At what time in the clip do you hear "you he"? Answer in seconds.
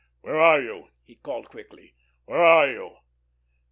0.59-1.17